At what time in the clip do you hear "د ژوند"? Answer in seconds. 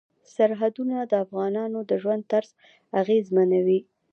1.89-2.23